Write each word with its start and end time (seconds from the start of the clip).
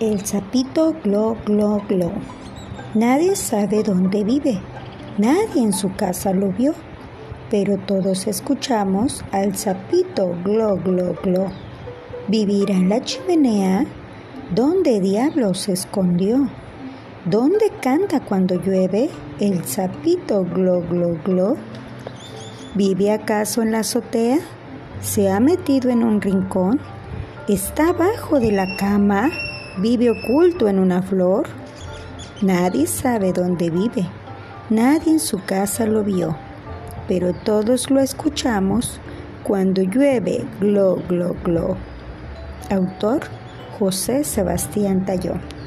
El 0.00 0.24
sapito 0.24 0.94
glo 1.02 1.36
glo 1.44 1.82
glo. 1.88 2.12
Nadie 2.94 3.34
sabe 3.34 3.82
dónde 3.82 4.22
vive. 4.22 4.60
Nadie 5.18 5.60
en 5.60 5.72
su 5.72 5.92
casa 5.96 6.32
lo 6.32 6.52
vio. 6.52 6.72
Pero 7.50 7.78
todos 7.78 8.28
escuchamos 8.28 9.24
al 9.32 9.56
sapito 9.56 10.36
glo 10.44 10.76
glo 10.76 11.16
glo. 11.20 11.46
¿Vivirá 12.28 12.74
en 12.74 12.90
la 12.90 13.02
chimenea? 13.02 13.86
¿Dónde 14.54 15.00
diablos 15.00 15.62
se 15.62 15.72
escondió? 15.72 16.48
¿Dónde 17.24 17.72
canta 17.82 18.20
cuando 18.20 18.54
llueve 18.54 19.10
el 19.40 19.64
sapito 19.64 20.44
glo 20.44 20.80
glo 20.88 21.18
glo? 21.24 21.56
¿Vive 22.76 23.10
acaso 23.10 23.62
en 23.62 23.72
la 23.72 23.80
azotea? 23.80 24.38
¿Se 25.00 25.28
ha 25.28 25.40
metido 25.40 25.90
en 25.90 26.04
un 26.04 26.20
rincón? 26.20 26.78
¿Está 27.48 27.88
abajo 27.88 28.38
de 28.38 28.52
la 28.52 28.76
cama? 28.76 29.28
¿Vive 29.80 30.10
oculto 30.10 30.66
en 30.66 30.80
una 30.80 31.02
flor? 31.02 31.46
Nadie 32.42 32.88
sabe 32.88 33.32
dónde 33.32 33.70
vive. 33.70 34.08
Nadie 34.70 35.12
en 35.12 35.20
su 35.20 35.44
casa 35.44 35.86
lo 35.86 36.02
vio. 36.02 36.36
Pero 37.06 37.32
todos 37.32 37.88
lo 37.88 38.00
escuchamos 38.00 39.00
cuando 39.44 39.82
llueve 39.82 40.44
glo 40.58 41.00
glo 41.08 41.36
glo. 41.44 41.76
Autor 42.70 43.20
José 43.78 44.24
Sebastián 44.24 45.06
Tallón. 45.06 45.57